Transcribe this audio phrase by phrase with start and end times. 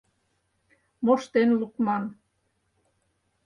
[1.05, 2.03] Моштен лукман!